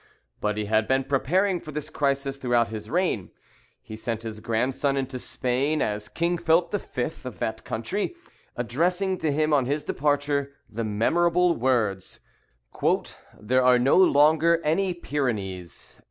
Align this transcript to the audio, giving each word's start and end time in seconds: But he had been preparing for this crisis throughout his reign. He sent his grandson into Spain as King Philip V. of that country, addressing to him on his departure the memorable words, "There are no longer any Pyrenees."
But 0.39 0.57
he 0.57 0.65
had 0.65 0.87
been 0.87 1.03
preparing 1.03 1.59
for 1.59 1.71
this 1.71 1.91
crisis 1.91 2.37
throughout 2.37 2.69
his 2.69 2.89
reign. 2.89 3.29
He 3.83 3.95
sent 3.95 4.23
his 4.23 4.39
grandson 4.39 4.97
into 4.97 5.19
Spain 5.19 5.79
as 5.79 6.09
King 6.09 6.39
Philip 6.39 6.71
V. 6.73 7.03
of 7.25 7.37
that 7.37 7.63
country, 7.63 8.15
addressing 8.55 9.19
to 9.19 9.31
him 9.31 9.53
on 9.53 9.67
his 9.67 9.83
departure 9.83 10.55
the 10.67 10.83
memorable 10.83 11.53
words, 11.55 12.19
"There 13.39 13.63
are 13.63 13.77
no 13.77 13.95
longer 13.95 14.59
any 14.63 14.95
Pyrenees." 14.95 15.99